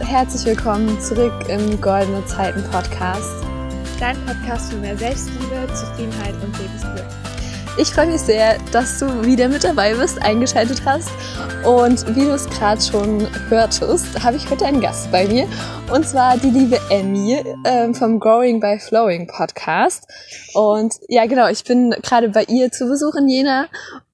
[0.00, 3.44] Herzlich willkommen zurück im Goldene Zeiten Podcast.
[4.00, 7.06] Dein Podcast für mehr Selbstliebe, Zufriedenheit und Lebensglück.
[7.78, 11.10] Ich freue mich sehr, dass du wieder mit dabei bist, eingeschaltet hast.
[11.64, 15.46] Und wie du es gerade schon hörtest, habe ich heute einen Gast bei mir.
[15.92, 20.08] Und zwar die liebe Emmy äh, vom Growing by Flowing Podcast.
[20.54, 23.66] Und ja, genau, ich bin gerade bei ihr zu Besuch in Jena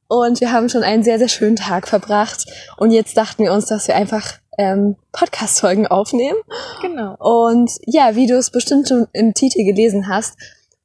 [0.09, 2.47] und wir haben schon einen sehr, sehr schönen Tag verbracht.
[2.77, 6.39] Und jetzt dachten wir uns, dass wir einfach ähm, Podcast-Folgen aufnehmen.
[6.83, 7.17] Genau.
[7.19, 10.37] Und ja, wie du es bestimmt schon im Titel gelesen hast,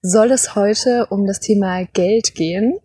[0.01, 2.79] soll es heute um das Thema Geld gehen.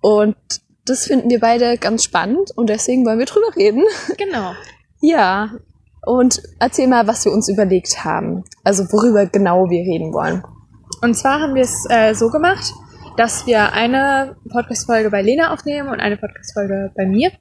[0.00, 0.36] Und
[0.84, 3.84] das finden wir beide ganz spannend und deswegen wollen wir drüber reden.
[4.18, 4.52] Genau.
[5.04, 5.50] Ja.
[6.06, 8.44] Und erzähl mal, was wir uns überlegt haben.
[8.62, 10.44] Also worüber genau wir reden wollen.
[11.00, 12.72] Und zwar haben wir es äh, so gemacht,
[13.16, 17.32] dass wir eine Podcast-Folge bei Lena aufnehmen und eine Podcast-Folge bei mir.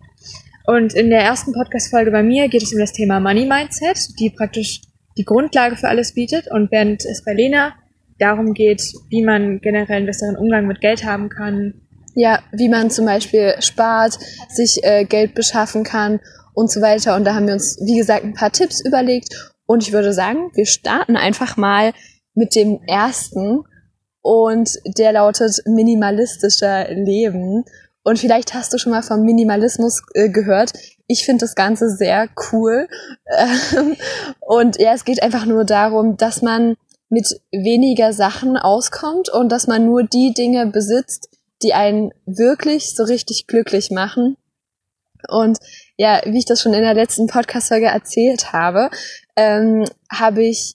[0.71, 4.29] Und in der ersten Podcast-Folge bei mir geht es um das Thema Money Mindset, die
[4.29, 4.79] praktisch
[5.17, 6.49] die Grundlage für alles bietet.
[6.49, 7.73] Und während es bei Lena
[8.19, 11.73] darum geht, wie man generell einen besseren Umgang mit Geld haben kann.
[12.15, 16.21] Ja, wie man zum Beispiel spart, sich äh, Geld beschaffen kann
[16.53, 17.17] und so weiter.
[17.17, 19.51] Und da haben wir uns, wie gesagt, ein paar Tipps überlegt.
[19.65, 21.91] Und ich würde sagen, wir starten einfach mal
[22.33, 23.65] mit dem ersten
[24.21, 27.65] und der lautet minimalistischer Leben.
[28.03, 30.73] Und vielleicht hast du schon mal vom Minimalismus äh, gehört.
[31.07, 32.87] Ich finde das Ganze sehr cool.
[33.37, 33.95] Ähm,
[34.39, 36.75] und ja, es geht einfach nur darum, dass man
[37.09, 41.29] mit weniger Sachen auskommt und dass man nur die Dinge besitzt,
[41.61, 44.37] die einen wirklich so richtig glücklich machen.
[45.27, 45.59] Und
[45.97, 48.89] ja, wie ich das schon in der letzten Podcast-Folge erzählt habe,
[49.35, 50.73] ähm, habe ich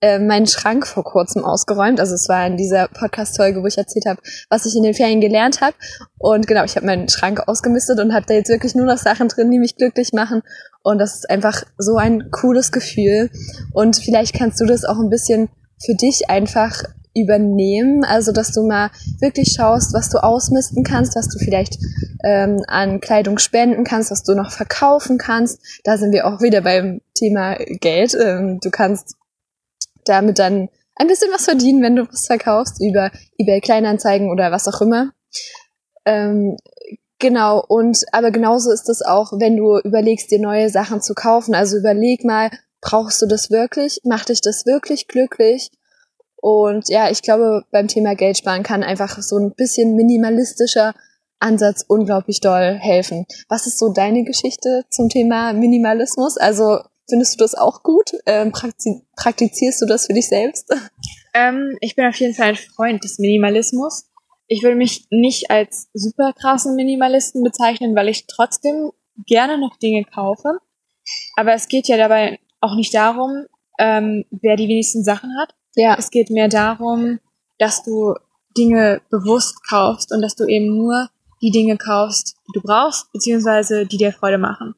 [0.00, 2.00] äh, meinen Schrank vor kurzem ausgeräumt.
[2.00, 5.20] Also es war in dieser Podcast-Folge, wo ich erzählt habe, was ich in den Ferien
[5.20, 5.74] gelernt habe.
[6.18, 9.28] Und genau, ich habe meinen Schrank ausgemistet und habe da jetzt wirklich nur noch Sachen
[9.28, 10.42] drin, die mich glücklich machen.
[10.82, 13.30] Und das ist einfach so ein cooles Gefühl.
[13.72, 15.48] Und vielleicht kannst du das auch ein bisschen
[15.84, 16.82] für dich einfach
[17.14, 21.78] übernehmen, also dass du mal wirklich schaust, was du ausmisten kannst, was du vielleicht
[22.24, 25.60] ähm, an Kleidung spenden kannst, was du noch verkaufen kannst.
[25.84, 28.14] Da sind wir auch wieder beim Thema Geld.
[28.14, 29.17] Ähm, du kannst
[30.08, 34.66] damit dann ein bisschen was verdienen, wenn du was verkaufst über eBay Kleinanzeigen oder was
[34.68, 35.12] auch immer.
[36.04, 36.56] Ähm,
[37.18, 41.54] genau, und aber genauso ist es auch, wenn du überlegst, dir neue Sachen zu kaufen.
[41.54, 44.00] Also überleg mal, brauchst du das wirklich?
[44.04, 45.70] Macht dich das wirklich glücklich?
[46.40, 50.94] Und ja, ich glaube, beim Thema Geld sparen kann einfach so ein bisschen minimalistischer
[51.40, 53.26] Ansatz unglaublich doll helfen.
[53.48, 56.36] Was ist so deine Geschichte zum Thema Minimalismus?
[56.36, 58.10] Also Findest du das auch gut?
[58.26, 60.68] Ähm, praktizierst du das für dich selbst?
[61.34, 64.06] Ähm, ich bin auf jeden Fall ein Freund des Minimalismus.
[64.46, 68.90] Ich würde mich nicht als super krassen Minimalisten bezeichnen, weil ich trotzdem
[69.26, 70.58] gerne noch Dinge kaufe.
[71.36, 73.44] Aber es geht ja dabei auch nicht darum,
[73.78, 75.54] ähm, wer die wenigsten Sachen hat.
[75.76, 75.96] Ja.
[75.98, 77.20] Es geht mehr darum,
[77.58, 78.14] dass du
[78.56, 81.10] Dinge bewusst kaufst und dass du eben nur
[81.42, 84.74] die Dinge kaufst, die du brauchst, beziehungsweise die dir Freude machen.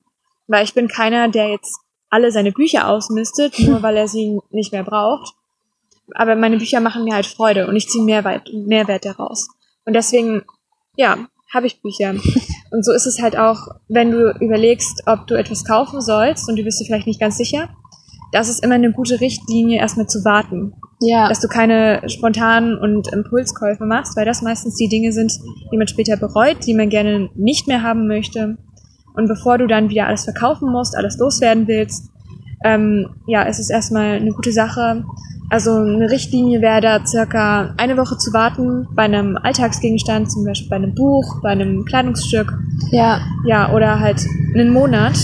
[0.47, 1.81] Weil ich bin keiner, der jetzt
[2.11, 5.35] alle seine Bücher ausmistet, nur weil er sie nicht mehr braucht.
[6.15, 9.49] Aber meine Bücher machen mir halt Freude und ich ziehe Mehrwert, Mehrwert daraus.
[9.85, 10.43] Und deswegen,
[10.97, 12.15] ja, habe ich Bücher.
[12.73, 16.57] Und so ist es halt auch, wenn du überlegst, ob du etwas kaufen sollst und
[16.57, 17.69] du bist dir vielleicht nicht ganz sicher.
[18.33, 20.75] Das ist immer eine gute Richtlinie, erstmal zu warten.
[21.01, 21.29] Ja.
[21.29, 25.33] Dass du keine spontanen und Impulskäufe machst, weil das meistens die Dinge sind,
[25.73, 28.57] die man später bereut, die man gerne nicht mehr haben möchte.
[29.15, 32.11] Und bevor du dann wieder alles verkaufen musst, alles loswerden willst,
[32.65, 35.05] ähm, ja, es ist erstmal eine gute Sache.
[35.49, 40.69] Also eine Richtlinie wäre da circa eine Woche zu warten bei einem Alltagsgegenstand, zum Beispiel
[40.69, 42.53] bei einem Buch, bei einem Kleidungsstück.
[42.93, 43.21] Ja.
[43.47, 45.19] Ja, oder halt einen Monat.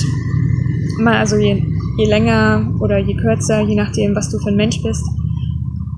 [0.99, 1.62] Mal, also je,
[1.99, 5.05] je länger oder je kürzer, je nachdem, was du für ein Mensch bist.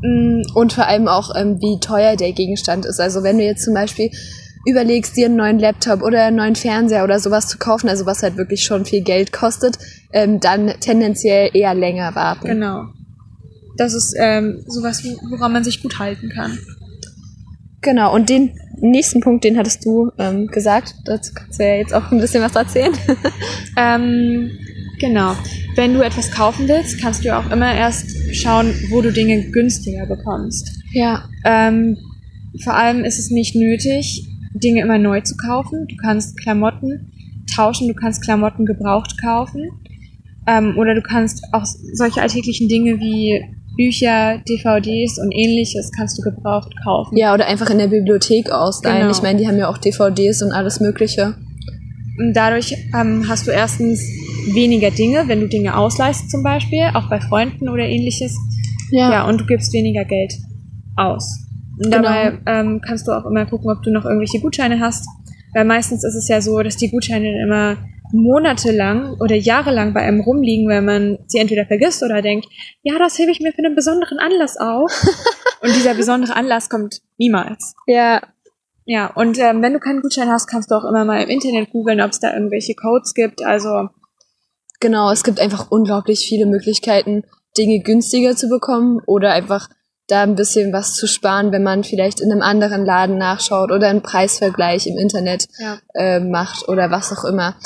[0.03, 3.01] Mm, und vor allem auch, ähm, wie teuer der Gegenstand ist.
[3.01, 4.11] Also wenn du jetzt zum Beispiel
[4.67, 8.23] überlegst, dir einen neuen Laptop oder einen neuen Fernseher oder sowas zu kaufen, also was
[8.23, 9.79] halt wirklich schon viel Geld kostet,
[10.13, 12.47] ähm, dann tendenziell eher länger warten.
[12.47, 12.87] Genau.
[13.77, 16.59] Das ist ähm, sowas, woran man sich gut halten kann.
[17.81, 20.95] Genau, und den nächsten Punkt, den hattest du ähm, gesagt.
[21.05, 22.93] Dazu kannst du ja jetzt auch ein bisschen was erzählen.
[23.77, 24.51] ähm,
[24.99, 25.37] genau.
[25.77, 30.07] Wenn du etwas kaufen willst, kannst du auch immer erst schauen, wo du Dinge günstiger
[30.07, 30.71] bekommst.
[30.93, 31.29] Ja.
[31.45, 31.97] Ähm,
[32.65, 34.27] vor allem ist es nicht nötig,
[34.59, 35.87] Dinge immer neu zu kaufen.
[35.89, 37.13] Du kannst Klamotten
[37.55, 39.69] tauschen, du kannst Klamotten gebraucht kaufen.
[40.47, 43.43] Ähm, oder du kannst auch solche alltäglichen Dinge wie
[43.77, 47.17] Bücher, DVDs und ähnliches kannst du gebraucht kaufen.
[47.17, 49.03] Ja, oder einfach in der Bibliothek ausleihen.
[49.03, 49.13] Genau.
[49.13, 51.37] Ich meine, die haben ja auch DVDs und alles Mögliche.
[52.19, 54.01] Und dadurch ähm, hast du erstens
[54.53, 58.37] weniger Dinge, wenn du Dinge ausleihst zum Beispiel, auch bei Freunden oder ähnliches.
[58.91, 59.13] Ja.
[59.13, 60.33] Ja, und du gibst weniger Geld
[60.97, 61.48] aus.
[61.79, 61.97] Genau.
[62.03, 65.07] dabei ähm, kannst du auch immer gucken, ob du noch irgendwelche Gutscheine hast.
[65.55, 67.77] Weil meistens ist es ja so, dass die Gutscheine dann immer
[68.13, 72.47] monatelang oder jahrelang bei einem rumliegen, weil man sie entweder vergisst oder denkt,
[72.83, 74.91] ja, das hebe ich mir für einen besonderen Anlass auf.
[75.63, 77.75] und dieser besondere Anlass kommt niemals.
[77.87, 78.21] Ja,
[78.85, 81.71] Ja, und ähm, wenn du keinen Gutschein hast, kannst du auch immer mal im Internet
[81.71, 83.45] googeln, ob es da irgendwelche Codes gibt.
[83.45, 83.89] Also
[84.81, 85.11] genau.
[85.13, 87.25] Es gibt einfach unglaublich viele Möglichkeiten,
[87.59, 89.69] Dinge günstiger zu bekommen oder einfach
[90.09, 93.89] da ein bisschen was zu sparen, wenn man vielleicht in einem anderen Laden nachschaut oder
[93.89, 95.79] einen Preisvergleich im Internet ja.
[95.95, 97.57] äh, macht oder was auch immer.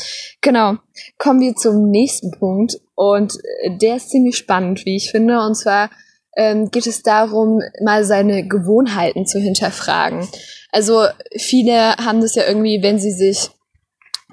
[0.41, 0.75] Genau.
[1.19, 5.41] Kommen wir zum nächsten Punkt und äh, der ist ziemlich spannend, wie ich finde.
[5.41, 5.89] Und zwar
[6.37, 10.27] ähm, geht es darum, mal seine Gewohnheiten zu hinterfragen.
[10.73, 11.07] Also
[11.39, 13.51] viele haben das ja irgendwie, wenn sie sich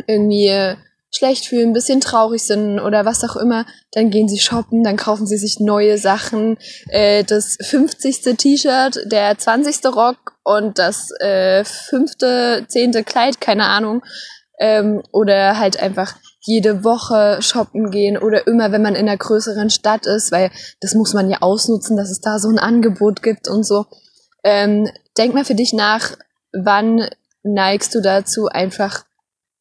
[0.07, 0.75] irgendwie
[1.11, 4.97] schlecht fühlen, ein bisschen traurig sind oder was auch immer, dann gehen sie shoppen, dann
[4.97, 6.57] kaufen sie sich neue Sachen,
[6.89, 8.37] äh, das 50.
[8.37, 9.85] T-Shirt, der 20.
[9.87, 14.03] Rock und das äh, fünfte, zehnte Kleid, keine Ahnung.
[14.61, 19.69] Ähm, oder halt einfach jede Woche shoppen gehen oder immer, wenn man in einer größeren
[19.69, 20.51] Stadt ist, weil
[20.81, 23.85] das muss man ja ausnutzen, dass es da so ein Angebot gibt und so.
[24.43, 26.17] Ähm, denk mal für dich nach,
[26.51, 27.07] wann
[27.43, 29.05] neigst du dazu, einfach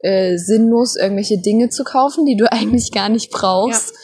[0.00, 3.94] äh, sinnlos irgendwelche Dinge zu kaufen, die du eigentlich gar nicht brauchst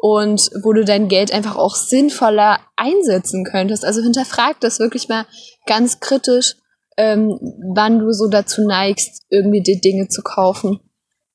[0.00, 3.84] und wo du dein Geld einfach auch sinnvoller einsetzen könntest.
[3.84, 5.26] Also hinterfrag das wirklich mal
[5.66, 6.56] ganz kritisch,
[6.96, 7.38] ähm,
[7.74, 10.80] wann du so dazu neigst, irgendwie die Dinge zu kaufen.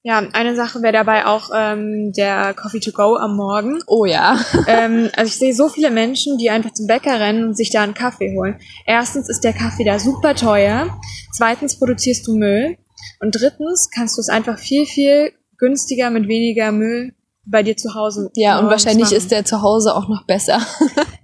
[0.08, 3.80] Ja, eine Sache wäre dabei auch ähm, der Coffee to go am Morgen.
[3.88, 4.40] Oh ja.
[4.68, 7.82] ähm, also ich sehe so viele Menschen, die einfach zum Bäcker rennen und sich da
[7.82, 8.60] einen Kaffee holen.
[8.86, 10.96] Erstens ist der Kaffee da super teuer.
[11.34, 12.78] Zweitens produzierst du Müll.
[13.20, 17.14] Und drittens kannst du es einfach viel, viel günstiger mit weniger Müll
[17.46, 18.32] bei dir zu Hause.
[18.36, 19.18] Ja, und wahrscheinlich machen.
[19.18, 20.60] ist der zu Hause auch noch besser.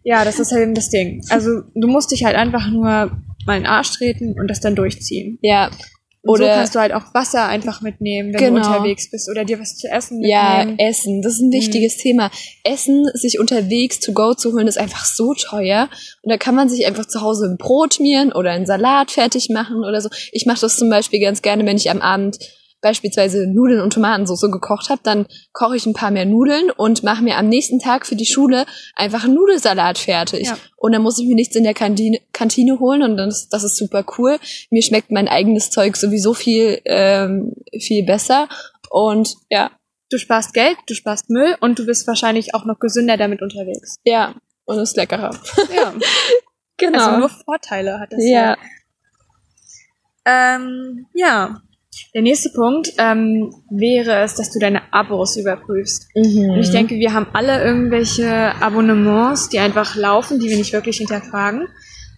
[0.04, 1.24] Ja, das ist halt eben das Ding.
[1.30, 2.86] Also du musst dich halt einfach nur
[3.46, 5.38] mal in den Arsch treten und das dann durchziehen.
[5.44, 5.70] ja.
[6.24, 8.62] Und so Oder kannst du halt auch Wasser einfach mitnehmen, wenn Genau.
[8.62, 10.80] du unterwegs bist oder dir was zu essen ja, mitnehmen.
[10.80, 12.30] Essen, das ist ein wichtiges Thema.
[12.64, 15.90] Essen, sich unterwegs to go zu holen, ist einfach so teuer.
[16.22, 19.50] Und da kann man sich einfach zu Hause ein Brot schmieren oder einen Salat fertig
[19.50, 20.10] machen oder so.
[20.32, 22.38] Ich mache das zum Beispiel ganz gerne, wenn ich am Abend
[22.82, 27.24] beispielsweise Nudeln und Tomatensauce gekocht habe, dann koche ich ein paar mehr Nudeln und mache
[27.24, 30.48] mir am nächsten Tag für die Schule einfach einen Nudelsalat fertig.
[30.48, 30.58] Ja.
[30.78, 33.78] Und dann muss ich mir nichts in der Kantine, Kantine holen und das, das ist
[33.78, 34.38] super cool.
[34.70, 38.48] Mir schmeckt mein eigenes Zeug sowieso viel, ähm, viel besser.
[38.90, 39.72] Und ja,
[40.12, 43.96] Du sparst Geld, du sparst Müll und du bist wahrscheinlich auch noch gesünder damit unterwegs.
[44.04, 44.36] ja,
[44.66, 45.32] und ist leckerer.
[45.74, 45.94] Ja,
[46.78, 47.00] Genau.
[47.00, 48.58] also nur Vorteile hat das ja.
[50.26, 51.62] Ähm, ja.
[52.14, 56.08] Der nächste Punkt ähm, wäre es, dass du deine Abos überprüfst.
[56.16, 56.52] Mhm.
[56.52, 60.98] Und ich denke, wir haben alle irgendwelche Abonnements, die einfach laufen, die wir nicht wirklich
[60.98, 61.68] hinterfragen.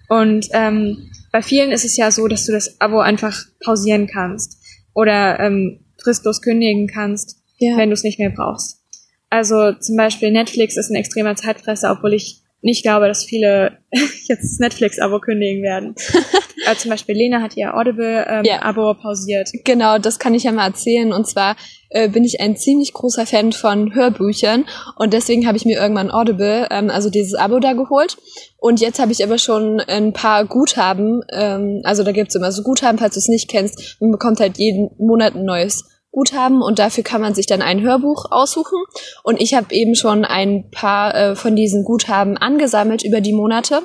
[0.09, 4.59] Und ähm, bei vielen ist es ja so, dass du das Abo einfach pausieren kannst
[4.93, 7.77] oder ähm, fristlos kündigen kannst, ja.
[7.77, 8.81] wenn du es nicht mehr brauchst.
[9.29, 14.43] Also zum Beispiel Netflix ist ein extremer Zeitfresser, obwohl ich nicht glaube, dass viele jetzt
[14.43, 15.95] das Netflix-Abo kündigen werden.
[16.65, 18.61] äh, zum Beispiel Lena hat ihr Audible-Abo Ja.
[18.61, 19.49] Abo pausiert.
[19.63, 21.13] Genau, das kann ich ja mal erzählen.
[21.13, 21.55] Und zwar
[21.89, 24.65] äh, bin ich ein ziemlich großer Fan von Hörbüchern
[24.97, 28.17] und deswegen habe ich mir irgendwann Audible, ähm, also dieses Abo da geholt.
[28.57, 31.21] Und jetzt habe ich aber schon ein paar Guthaben.
[31.31, 33.97] Ähm, also da gibt's immer so Guthaben, falls du es nicht kennst.
[33.99, 37.81] Man bekommt halt jeden Monat ein neues Guthaben und dafür kann man sich dann ein
[37.81, 38.77] Hörbuch aussuchen.
[39.23, 43.81] Und ich habe eben schon ein paar äh, von diesen Guthaben angesammelt über die Monate.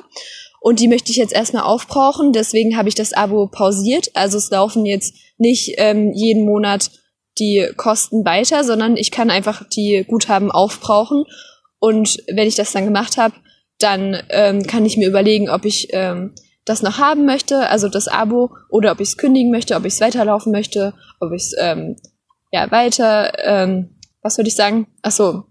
[0.61, 2.33] Und die möchte ich jetzt erstmal aufbrauchen.
[2.33, 4.11] Deswegen habe ich das Abo pausiert.
[4.13, 6.91] Also es laufen jetzt nicht ähm, jeden Monat
[7.37, 11.23] die Kosten weiter, sondern ich kann einfach die Guthaben aufbrauchen.
[11.79, 13.35] Und wenn ich das dann gemacht habe,
[13.79, 16.35] dann ähm, kann ich mir überlegen, ob ich ähm,
[16.65, 19.93] das noch haben möchte, also das Abo, oder ob ich es kündigen möchte, ob ich
[19.93, 21.95] es weiterlaufen möchte, ob ich es ähm,
[22.51, 24.87] ja weiter, ähm, was würde ich sagen?
[25.01, 25.45] Ach so,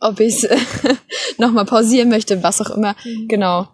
[0.00, 0.48] ob ich es
[1.38, 2.94] nochmal pausieren möchte, was auch immer.
[3.26, 3.68] Genau.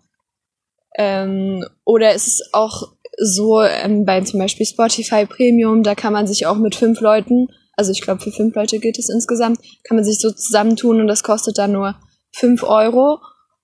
[0.97, 6.27] Ähm, oder es ist auch so ähm, bei zum Beispiel Spotify Premium, da kann man
[6.27, 9.97] sich auch mit fünf Leuten, also ich glaube für fünf Leute geht es insgesamt, kann
[9.97, 11.97] man sich so zusammentun und das kostet dann nur
[12.33, 13.19] fünf Euro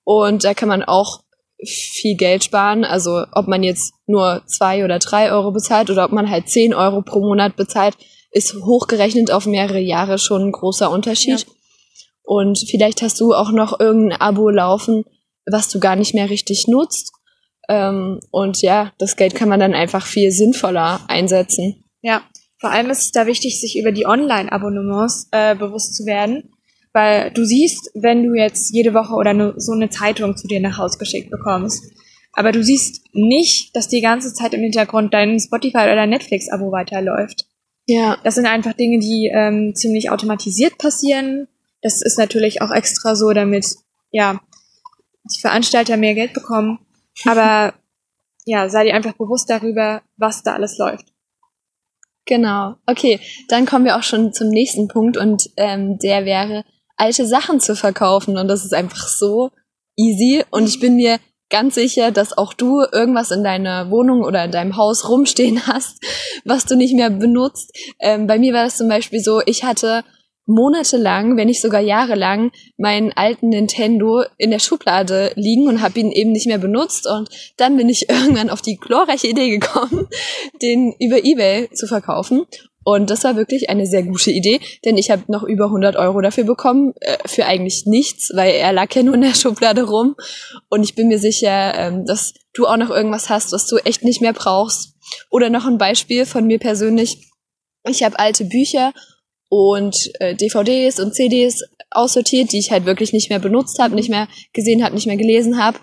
[0.04, 1.20] und da kann man auch
[1.64, 2.84] viel Geld sparen.
[2.84, 6.74] Also ob man jetzt nur zwei oder drei Euro bezahlt oder ob man halt zehn
[6.74, 7.96] Euro pro Monat bezahlt,
[8.30, 11.40] ist hochgerechnet auf mehrere Jahre schon ein großer Unterschied.
[11.40, 11.52] Ja.
[12.22, 15.04] Und vielleicht hast du auch noch irgendein Abo laufen,
[15.46, 17.12] was du gar nicht mehr richtig nutzt.
[17.70, 21.84] Ähm, und ja, das Geld kann man dann einfach viel sinnvoller einsetzen.
[22.02, 22.22] Ja,
[22.58, 26.50] vor allem ist es da wichtig, sich über die Online-Abonnements äh, bewusst zu werden,
[26.92, 30.60] weil du siehst, wenn du jetzt jede Woche oder nur so eine Zeitung zu dir
[30.60, 31.84] nach Hause geschickt bekommst,
[32.32, 37.46] aber du siehst nicht, dass die ganze Zeit im Hintergrund dein Spotify oder Netflix-Abo weiterläuft.
[37.86, 38.18] Ja.
[38.24, 41.46] Das sind einfach Dinge, die ähm, ziemlich automatisiert passieren.
[41.82, 43.66] Das ist natürlich auch extra so, damit
[44.10, 44.40] ja
[45.24, 46.80] die Veranstalter mehr Geld bekommen.
[47.26, 47.74] Aber
[48.44, 51.06] ja, sei dir einfach bewusst darüber, was da alles läuft.
[52.26, 52.76] Genau.
[52.86, 56.64] Okay, dann kommen wir auch schon zum nächsten Punkt und ähm, der wäre,
[56.96, 58.36] alte Sachen zu verkaufen.
[58.36, 59.50] Und das ist einfach so
[59.96, 60.44] easy.
[60.50, 64.52] Und ich bin mir ganz sicher, dass auch du irgendwas in deiner Wohnung oder in
[64.52, 65.98] deinem Haus rumstehen hast,
[66.44, 67.76] was du nicht mehr benutzt.
[67.98, 70.04] Ähm, bei mir war das zum Beispiel so, ich hatte
[70.46, 76.10] monatelang, wenn nicht sogar jahrelang, meinen alten Nintendo in der Schublade liegen und habe ihn
[76.10, 77.06] eben nicht mehr benutzt.
[77.06, 80.08] Und dann bin ich irgendwann auf die glorreiche Idee gekommen,
[80.62, 82.46] den über eBay zu verkaufen.
[82.82, 86.22] Und das war wirklich eine sehr gute Idee, denn ich habe noch über 100 Euro
[86.22, 90.16] dafür bekommen, äh, für eigentlich nichts, weil er lag ja nur in der Schublade rum.
[90.70, 94.02] Und ich bin mir sicher, ähm, dass du auch noch irgendwas hast, was du echt
[94.02, 94.94] nicht mehr brauchst.
[95.30, 97.30] Oder noch ein Beispiel von mir persönlich.
[97.86, 98.92] Ich habe alte Bücher
[99.50, 104.08] und äh, DVDs und CDs aussortiert, die ich halt wirklich nicht mehr benutzt habe, nicht
[104.08, 105.76] mehr gesehen habe, nicht mehr gelesen habe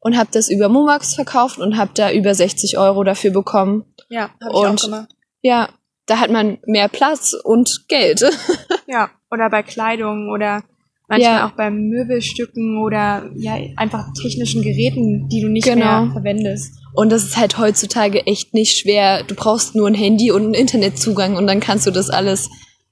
[0.00, 3.84] und habe das über Momax verkauft und habe da über 60 Euro dafür bekommen.
[4.08, 5.08] Ja, habe ich auch Und- gemacht.
[5.42, 5.68] Ja,
[6.06, 8.24] da hat man mehr Platz und Geld.
[8.90, 10.62] Ja, oder bei Kleidung oder
[11.08, 11.46] manchmal Ja.
[11.46, 16.04] auch bei Möbelstücken oder ja, einfach technischen Geräten, die du nicht Genau.
[16.04, 16.72] mehr verwendest.
[16.94, 19.24] Und das ist halt heutzutage echt nicht schwer.
[19.24, 22.48] Du brauchst nur ein Handy und einen Internetzugang und dann kannst du das alles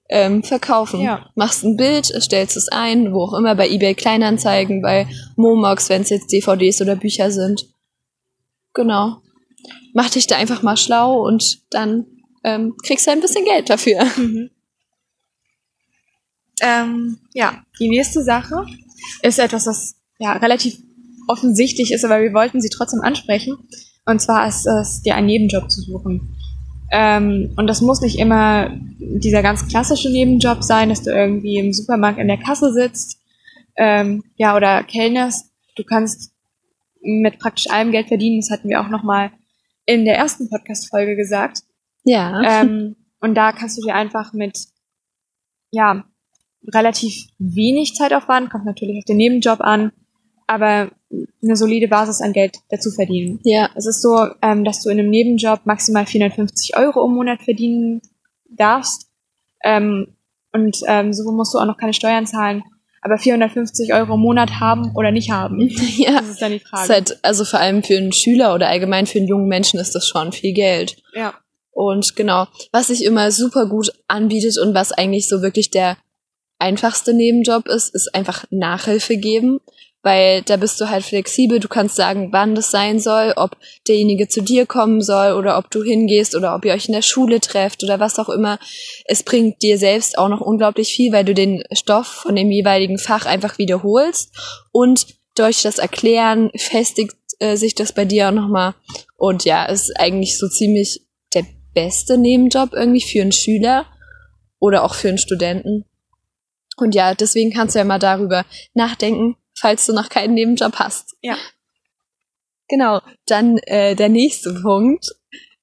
[0.09, 1.01] ähm, verkaufen.
[1.01, 1.31] Ja.
[1.35, 6.03] Machst ein Bild, stellst es ein, wo auch immer, bei eBay Kleinanzeigen, bei Momox, wenn
[6.03, 7.67] es jetzt DVDs oder Bücher sind.
[8.75, 9.23] Genau.
[9.95, 12.07] Mach dich da einfach mal schlau und dann
[12.45, 14.07] ähm, kriegst du ein bisschen Geld dafür.
[14.17, 14.51] Mhm.
[16.63, 18.65] Ähm, ja, die nächste Sache
[19.21, 20.79] ist etwas, was ja relativ
[21.29, 23.59] offensichtlich ist, aber wir wollten sie trotzdem ansprechen.
[24.07, 26.35] Und zwar ist es, dir einen Nebenjob zu suchen.
[26.90, 31.73] Ähm, und das muss nicht immer dieser ganz klassische Nebenjob sein, dass du irgendwie im
[31.73, 33.21] Supermarkt in der Kasse sitzt,
[33.76, 35.50] ähm, ja, oder kellnerst.
[35.76, 36.33] Du kannst
[37.00, 38.40] mit praktisch allem Geld verdienen.
[38.40, 39.31] Das hatten wir auch nochmal
[39.85, 41.62] in der ersten Podcast-Folge gesagt.
[42.05, 42.40] Ja.
[42.43, 44.59] Ähm, und da kannst du dir einfach mit,
[45.71, 46.05] ja,
[46.73, 49.93] relativ wenig Zeitaufwand, kommt natürlich auf den Nebenjob an,
[50.47, 50.91] aber
[51.43, 53.41] eine solide Basis an Geld dazu verdienen.
[53.45, 53.71] ja.
[53.75, 58.00] Es ist so, ähm, dass du in einem Nebenjob maximal 450 Euro im Monat verdienen
[58.49, 59.09] darfst.
[59.65, 60.09] Ähm,
[60.53, 62.62] und ähm, so musst du auch noch keine Steuern zahlen.
[63.03, 65.61] Aber 450 Euro im Monat haben oder nicht haben,
[65.97, 66.21] Ja.
[66.21, 66.88] das ist dann die Frage.
[66.93, 70.09] halt, also vor allem für einen Schüler oder allgemein für einen jungen Menschen ist das
[70.09, 70.97] schon viel Geld.
[71.15, 71.35] ja.
[71.71, 75.99] Und genau, was sich immer super gut anbietet und was eigentlich so wirklich der
[76.59, 79.61] einfachste Nebenjob ist, ist einfach Nachhilfe geben,
[80.07, 83.57] weil da bist du halt flexibel, du kannst sagen, wann das sein soll, ob
[83.89, 87.03] derjenige zu dir kommen soll oder ob du hingehst oder ob ihr euch in der
[87.03, 88.61] Schule trefft oder was auch immer.
[89.07, 92.99] Es bringt dir selbst auch noch unglaublich viel, weil du den Stoff von dem jeweiligen
[92.99, 94.31] Fach einfach wiederholst
[94.71, 98.77] und durch das Erklären festigt äh, sich das bei dir auch nochmal.
[99.17, 101.01] Und ja, es ist eigentlich so ziemlich
[101.35, 103.87] der beste Nebenjob irgendwie für einen Schüler
[104.61, 105.85] oder auch für einen Studenten.
[106.77, 111.17] Und ja, deswegen kannst du ja mal darüber nachdenken, falls du noch keinen Nebenjob hast.
[111.23, 111.37] Ja.
[112.69, 115.07] Genau, dann äh, der nächste Punkt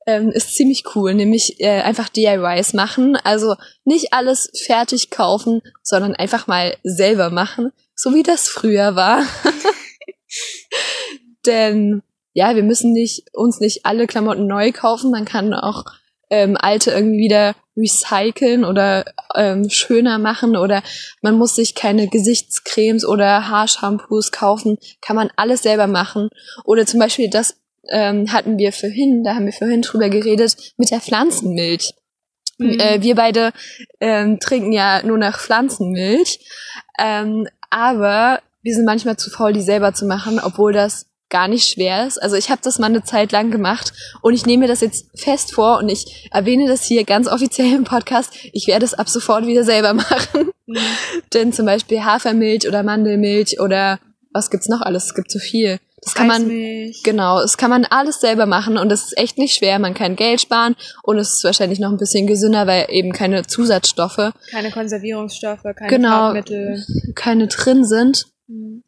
[0.06, 3.18] ähm, ist ziemlich cool, nämlich äh, einfach DIYs machen.
[3.24, 9.26] Also nicht alles fertig kaufen, sondern einfach mal selber machen, so wie das früher war.
[11.46, 15.86] Denn ja, wir müssen nicht uns nicht alle Klamotten neu kaufen, man kann auch
[16.34, 20.82] ähm, alte irgendwie wieder recyceln oder ähm, schöner machen oder
[21.22, 26.30] man muss sich keine Gesichtscremes oder Haarshampoos kaufen, kann man alles selber machen.
[26.66, 27.58] Oder zum Beispiel das
[27.90, 31.94] ähm, hatten wir vorhin, da haben wir vorhin drüber geredet, mit der Pflanzenmilch.
[32.58, 32.80] Mhm.
[32.80, 33.52] Äh, wir beide
[34.00, 36.40] ähm, trinken ja nur nach Pflanzenmilch,
[37.00, 41.68] ähm, aber wir sind manchmal zu faul, die selber zu machen, obwohl das gar nicht
[41.68, 42.22] schwer ist.
[42.22, 45.08] Also ich habe das mal eine Zeit lang gemacht und ich nehme mir das jetzt
[45.20, 48.32] fest vor und ich erwähne das hier ganz offiziell im Podcast.
[48.54, 50.52] Ich werde es ab sofort wieder selber machen.
[50.68, 50.78] Mhm.
[51.34, 54.00] Denn zum Beispiel Hafermilch oder Mandelmilch oder
[54.32, 55.06] was gibt's noch alles?
[55.08, 55.80] Es gibt so viel.
[56.04, 56.50] Das kann man.
[57.04, 59.80] Genau, das kann man alles selber machen und es ist echt nicht schwer.
[59.80, 63.48] Man kann Geld sparen und es ist wahrscheinlich noch ein bisschen gesünder, weil eben keine
[63.48, 66.10] Zusatzstoffe, Keine Konservierungsstoffe, keine Genau.
[66.10, 66.86] Farbmittel.
[67.16, 68.26] keine drin sind.
[68.48, 68.84] Mhm.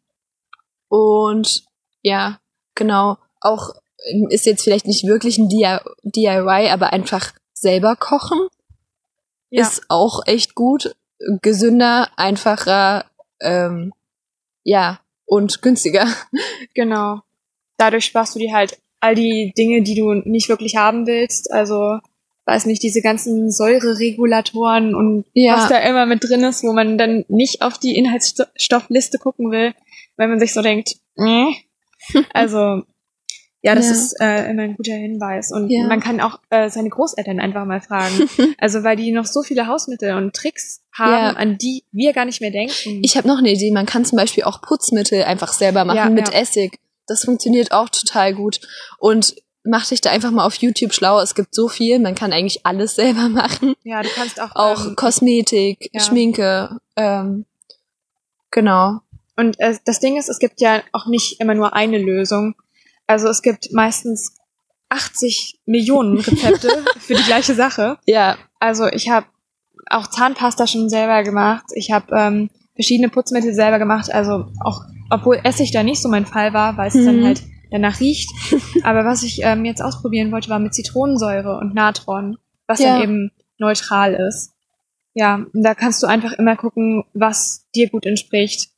[0.88, 1.64] Und
[2.06, 2.38] ja,
[2.76, 3.70] genau, auch
[4.08, 8.38] ähm, ist jetzt vielleicht nicht wirklich ein DIY, aber einfach selber kochen
[9.50, 9.62] Ja.
[9.62, 10.94] ist auch echt gut.
[11.42, 13.06] Gesünder, einfacher,
[13.40, 13.92] ähm,
[14.62, 16.06] ja, und günstiger.
[16.74, 17.22] Genau.
[17.78, 21.50] Dadurch sparst du dir halt all die Dinge, die du nicht wirklich haben willst.
[21.50, 21.98] Also,
[22.44, 25.56] weiß nicht, diese ganzen Säureregulatoren und Ja.
[25.56, 29.74] was da immer mit drin ist, wo man dann nicht auf die Inhaltsstoffliste gucken will,
[30.16, 31.65] weil man sich so denkt, nee.
[32.32, 32.82] Also,
[33.62, 33.92] ja, das Ja.
[33.92, 35.50] ist äh, immer ein guter Hinweis.
[35.50, 35.86] Und Ja.
[35.86, 38.28] man kann auch äh, seine Großeltern einfach mal fragen.
[38.58, 41.30] also, weil die noch so viele Hausmittel und Tricks haben, Ja.
[41.30, 43.00] an die wir gar nicht mehr denken.
[43.02, 43.72] Ich habe noch eine Idee.
[43.72, 46.32] Man kann zum Beispiel auch Putzmittel einfach selber machen mit.
[46.32, 46.78] Essig.
[47.08, 48.60] Das funktioniert auch total gut.
[48.98, 49.34] Und
[49.64, 51.18] mach dich da einfach mal auf YouTube schlau.
[51.20, 51.98] Es gibt so viel.
[51.98, 53.74] Man kann eigentlich alles selber machen.
[53.82, 55.90] ja, du kannst auch, Auch ähm, Kosmetik.
[55.98, 56.78] Schminke.
[56.94, 57.46] Ähm,
[58.52, 59.00] genau.
[59.36, 62.54] Und äh, das Ding ist, es gibt ja auch nicht immer nur eine Lösung.
[63.06, 64.34] Also es gibt meistens
[64.88, 67.98] 80 Millionen Rezepte für die gleiche Sache.
[68.06, 69.26] Ja, Also ich habe
[69.90, 71.64] auch Zahnpasta schon selber gemacht.
[71.74, 74.12] Ich habe ähm, verschiedene Putzmittel selber gemacht.
[74.12, 77.04] Also auch, obwohl Essig da nicht so mein Fall war, weil es Mhm.
[77.06, 78.30] dann halt danach riecht.
[78.84, 82.94] Aber was ich ähm, jetzt ausprobieren wollte, war mit Zitronensäure und Natron, was Ja.
[82.94, 84.52] dann eben neutral ist.
[85.14, 88.70] Ja, und da kannst du einfach immer gucken, was dir gut entspricht.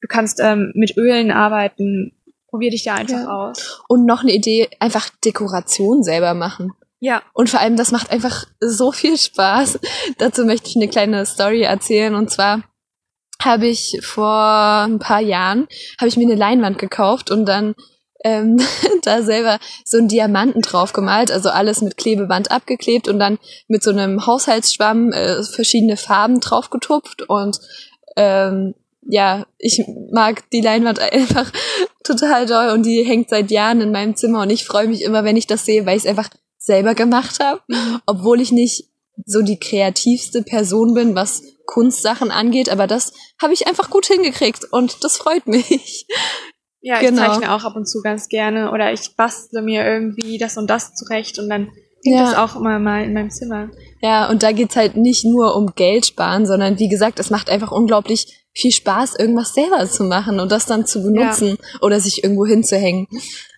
[0.00, 2.12] Du kannst ähm, mit Ölen arbeiten.
[2.48, 3.28] Probier dich da einfach Ja.
[3.28, 3.82] aus.
[3.88, 6.72] Und noch eine Idee, einfach Dekoration selber machen.
[7.00, 9.78] Ja, Und vor allem, das macht einfach so viel Spaß.
[10.18, 12.14] Dazu möchte ich eine kleine Story erzählen.
[12.14, 12.64] Und zwar
[13.42, 15.68] habe ich vor ein paar Jahren,
[16.00, 17.74] habe ich mir eine Leinwand gekauft und dann
[18.24, 18.58] ähm,
[19.02, 23.38] da selber so einen Diamanten drauf gemalt, also alles mit Klebeband abgeklebt und dann
[23.68, 27.60] mit so einem Haushaltsschwamm äh, verschiedene Farben draufgetupft und
[28.16, 28.74] ähm,
[29.10, 31.50] ja, ich mag die Leinwand einfach
[32.04, 35.24] total doll und die hängt seit Jahren in meinem Zimmer und ich freue mich immer,
[35.24, 36.28] wenn ich das sehe, weil ich es einfach
[36.58, 37.60] selber gemacht habe,
[38.06, 38.84] obwohl ich nicht
[39.24, 44.64] so die kreativste Person bin, was Kunstsachen angeht, aber das habe ich einfach gut hingekriegt
[44.72, 46.06] und das freut mich.
[46.80, 47.22] Ja, Genau.
[47.22, 50.68] ich zeichne auch ab und zu ganz gerne oder ich bastle mir irgendwie das und
[50.70, 51.64] das zurecht und dann
[52.04, 52.24] hängt Ja.
[52.24, 53.70] das auch immer mal in meinem Zimmer.
[54.00, 57.50] Ja, und da geht's halt nicht nur um Geld sparen, sondern wie gesagt, es macht
[57.50, 62.24] einfach unglaublich viel Spaß, irgendwas selber zu machen und das dann zu benutzen oder sich
[62.24, 63.06] irgendwo hinzuhängen.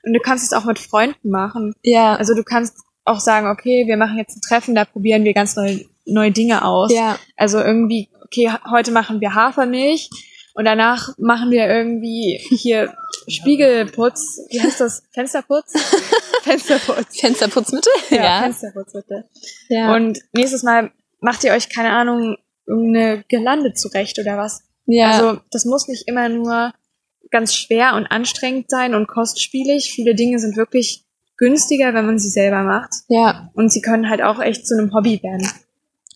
[0.04, 1.74] Und du kannst es auch mit Freunden machen.
[1.82, 5.32] Ja, Also du kannst auch sagen, okay, wir machen jetzt ein Treffen, da probieren wir
[5.32, 6.92] ganz neue, neue Dinge aus.
[6.92, 10.10] ja, Also irgendwie, okay, heute machen wir Hafermilch
[10.54, 12.92] und danach machen wir irgendwie hier
[13.28, 15.02] Spiegelputz, wie heißt das?
[15.12, 15.72] Fensterputz?
[16.42, 17.20] Fensterputz.
[17.20, 17.92] Fensterputzmittel?
[18.10, 19.24] Ja, Fensterputz bitte.
[19.68, 19.94] ja.
[19.94, 22.36] Und nächstes Mal macht ihr euch, keine Ahnung,
[22.66, 24.62] irgendeine Girlande zurecht oder was.
[24.86, 25.10] Ja.
[25.10, 26.72] Also das muss nicht immer nur
[27.30, 29.92] ganz schwer und anstrengend sein und kostspielig.
[29.92, 31.04] Viele Dinge sind wirklich
[31.36, 32.90] günstiger, wenn man sie selber macht.
[33.08, 35.48] ja, Und sie können halt auch echt zu einem Hobby werden.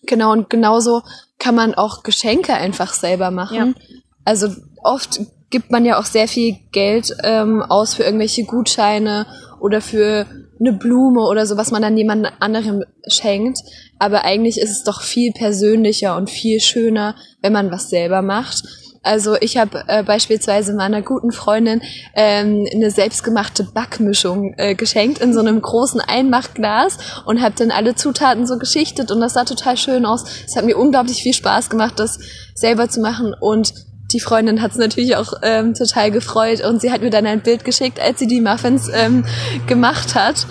[0.05, 0.31] genau.
[0.31, 1.01] Und genauso
[1.39, 3.75] kann man auch Geschenke einfach selber machen.
[3.77, 3.95] Ja.
[4.23, 4.49] Also
[4.83, 9.25] oft gibt man ja auch sehr viel Geld ähm, aus für irgendwelche Gutscheine
[9.59, 10.25] oder für
[10.59, 13.59] eine Blume oder so, was man dann jemand anderem schenkt.
[13.99, 18.63] Aber eigentlich ist es doch viel persönlicher und viel schöner, wenn man was selber macht.
[19.05, 21.81] Also ich habe äh, beispielsweise meiner guten Freundin
[22.15, 27.93] ähm, eine selbstgemachte Backmischung äh, geschenkt in so einem großen Einmachglas und habe dann alle
[27.93, 30.23] Zutaten so geschichtet und das sah total schön aus.
[30.47, 32.17] Es hat mir unglaublich viel Spaß gemacht, das
[32.55, 33.73] selber zu machen und
[34.15, 37.41] die Freundin hat es natürlich auch ähm, total gefreut und sie hat mir dann ein
[37.41, 39.25] Bild geschickt, als sie die Muffins ähm,
[39.67, 40.47] gemacht hat.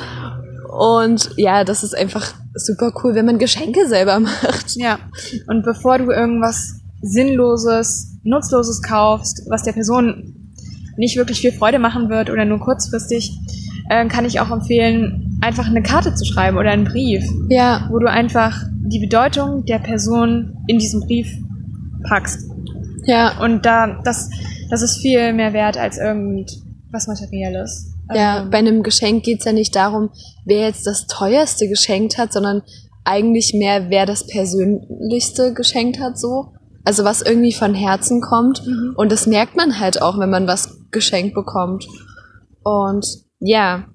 [0.71, 4.77] Und ja, das ist einfach super cool, wenn man Geschenke selber macht.
[4.77, 4.99] Ja.
[5.47, 10.53] Und bevor du irgendwas Sinnloses, Nutzloses kaufst, was der Person
[10.99, 13.33] nicht wirklich viel Freude machen wird oder nur kurzfristig,
[13.89, 17.99] äh, kann ich auch empfehlen, einfach eine Karte zu schreiben oder einen Brief, Ja, wo
[17.99, 21.29] du einfach die Bedeutung der Person in diesem Brief
[22.07, 22.54] packst.
[23.05, 24.31] Ja, Und da, das,
[24.71, 27.93] das ist viel mehr wert als irgendwas Materielles.
[28.15, 28.39] ja.
[28.39, 30.11] Also, Bei einem Geschenk geht's ja nicht darum,
[30.45, 32.63] wer jetzt das teuerste geschenkt hat, sondern
[33.05, 36.53] eigentlich mehr, wer das persönlichste geschenkt hat, so.
[36.85, 38.67] Also was irgendwie von Herzen kommt.
[38.67, 38.95] Mhm.
[38.97, 41.87] Und das merkt man halt auch, wenn man was geschenkt bekommt.
[42.63, 43.07] Und
[43.41, 43.87] ja,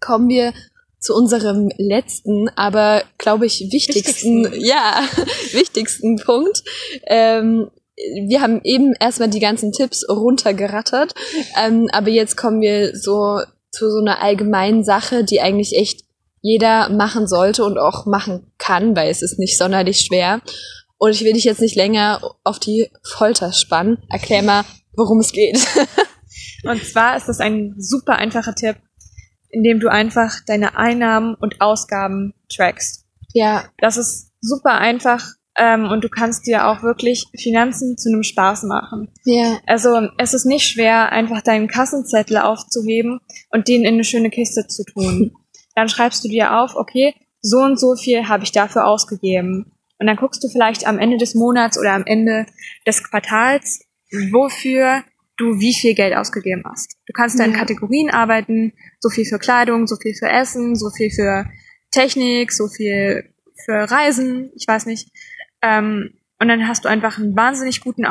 [0.00, 0.52] kommen wir
[0.98, 4.64] zu unserem letzten, aber glaube ich wichtigsten, Wichtigsten.
[4.66, 5.02] ja,
[5.52, 6.62] wichtigsten Punkt.
[7.06, 11.14] Ähm, wir haben eben erstmal die ganzen Tipps runtergerattert,
[11.62, 16.04] ähm, aber jetzt kommen wir so zu so einer allgemeinen Sache, die eigentlich echt
[16.40, 20.42] jeder machen sollte und auch machen kann, weil es ist nicht sonderlich schwer.
[20.98, 23.98] Und ich will dich jetzt nicht länger auf die Folter spannen.
[24.08, 24.64] Erklär mal,
[24.96, 25.58] worum es geht.
[26.64, 28.76] Und zwar ist das ein super einfacher Tipp,
[29.50, 33.04] indem du einfach deine Einnahmen und Ausgaben trackst.
[33.34, 35.24] ja, Das ist super einfach
[35.56, 39.08] ähm, und du kannst dir auch wirklich Finanzen zu einem Spaß machen.
[39.24, 39.58] Ja.
[39.66, 44.66] Also es ist nicht schwer, einfach deinen Kassenzettel aufzuheben und den in eine schöne Kiste
[44.66, 45.32] zu tun.
[45.74, 49.72] Dann schreibst du dir auf, okay, so und so viel habe ich dafür ausgegeben.
[49.98, 52.46] Und dann guckst du vielleicht am Ende des Monats oder am Ende
[52.86, 53.80] des Quartals,
[54.32, 55.04] wofür
[55.36, 56.96] du wie viel Geld ausgegeben hast.
[57.06, 57.58] Du kannst da in Ja.
[57.58, 61.46] Kategorien arbeiten, so viel für Kleidung, so viel für Essen, so viel für
[61.90, 63.32] Technik, so viel
[63.64, 65.08] für Reisen, ich weiß nicht.
[65.62, 68.04] Ähm, und dann hast du einfach einen wahnsinnig guten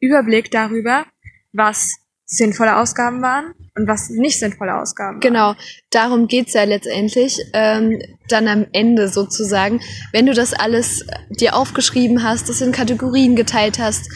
[0.00, 1.06] Überblick darüber,
[1.52, 5.20] was sinnvolle Ausgaben waren und was nicht sinnvolle Ausgaben waren.
[5.20, 5.54] Genau,
[5.90, 7.38] darum geht's ja letztendlich.
[7.54, 9.80] Ähm, dann am Ende sozusagen,
[10.12, 14.10] wenn du das alles dir aufgeschrieben hast, das in Kategorien geteilt hast,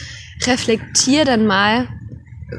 [0.45, 1.89] reflektier dann mal,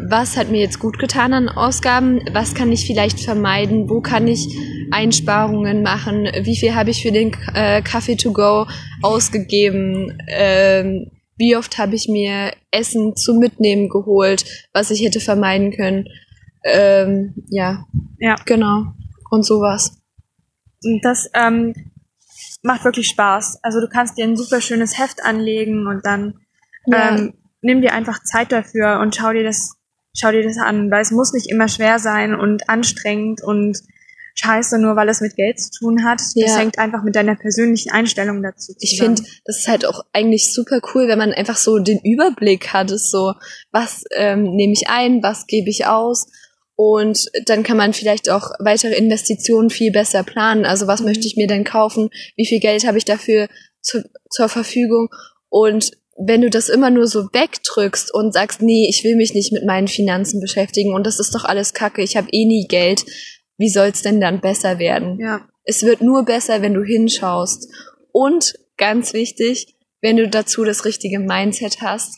[0.09, 4.27] was hat mir jetzt gut getan an Ausgaben, was kann ich vielleicht vermeiden, wo kann
[4.27, 4.47] ich
[4.91, 8.67] Einsparungen machen, wie viel habe ich für den äh, Kaffee to go
[9.03, 15.71] ausgegeben, ähm, wie oft habe ich mir Essen zum Mitnehmen geholt, was ich hätte vermeiden
[15.73, 16.07] können.
[16.65, 17.85] Ähm, ja,
[18.19, 18.35] Ja.
[18.45, 18.87] genau.
[19.31, 19.99] Und sowas.
[20.83, 21.75] Und das ähm,
[22.63, 23.59] macht wirklich Spaß.
[23.63, 26.35] Also du kannst dir ein super schönes Heft anlegen und dann
[26.87, 27.17] Ja.
[27.17, 29.75] ähm, nimm dir einfach Zeit dafür und schau dir das,
[30.17, 33.79] schau dir das an, weil es muss nicht immer schwer sein und anstrengend und
[34.39, 36.21] scheiße, nur weil es mit Geld zu tun hat.
[36.21, 36.57] Das Ja.
[36.59, 39.17] hängt einfach mit deiner persönlichen Einstellung dazu Ich zusammen.
[39.17, 42.91] finde, das ist halt auch eigentlich super cool, wenn man einfach so den Überblick hat,
[42.91, 43.33] ist so,
[43.73, 46.27] was ähm, nehme ich ein, was gebe ich aus
[46.75, 50.67] und dann kann man vielleicht auch weitere Investitionen viel besser planen.
[50.67, 51.07] Also was Mhm.
[51.07, 52.11] möchte ich mir denn kaufen?
[52.37, 53.49] Wie viel Geld habe ich dafür
[53.81, 55.09] zu, zur Verfügung?
[55.49, 59.53] Und wenn du das immer nur so wegdrückst und sagst, nee, ich will mich nicht
[59.53, 63.05] mit meinen Finanzen beschäftigen und das ist doch alles Kacke, ich habe eh nie Geld,
[63.59, 65.19] wie soll's denn dann besser werden?
[65.21, 65.47] ja.
[65.67, 67.69] Es wird nur besser, wenn du hinschaust.
[68.13, 72.15] Und ganz wichtig, wenn du dazu das richtige Mindset hast.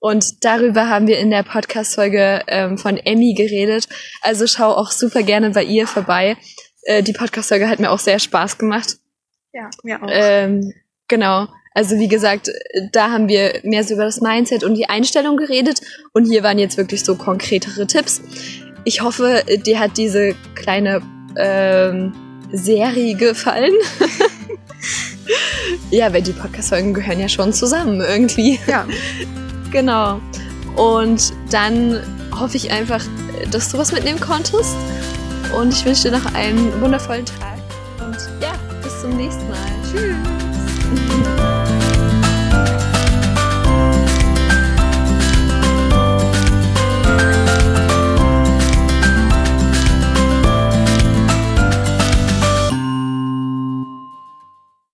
[0.00, 3.88] Und darüber haben wir in der Podcast-Folge ähm, von Emmy geredet.
[4.22, 6.36] Also schau auch super gerne bei ihr vorbei.
[6.82, 8.96] Äh, die Podcast-Folge hat mir auch sehr Spaß gemacht.
[9.52, 10.08] Ja, mir auch.
[10.10, 10.72] Ähm,
[11.06, 11.46] genau.
[11.74, 12.50] Also wie gesagt,
[12.92, 15.80] da haben wir mehr so über das Mindset und die Einstellung geredet.
[16.12, 18.20] Und hier waren jetzt wirklich so konkretere Tipps.
[18.84, 21.02] Ich hoffe, dir hat diese kleine
[21.36, 22.12] ähm,
[22.52, 23.74] Serie gefallen.
[25.90, 28.58] ja, weil die Podcast-Folgen gehören ja schon zusammen irgendwie.
[28.66, 28.86] ja.
[29.70, 30.20] Genau.
[30.74, 32.02] Und dann
[32.36, 33.04] hoffe ich einfach,
[33.52, 34.74] dass du was mitnehmen konntest.
[35.56, 37.58] Und ich wünsche dir noch einen wundervollen Tag.
[38.04, 39.58] Und ja, bis zum nächsten Mal.
[39.92, 41.49] Tschüss.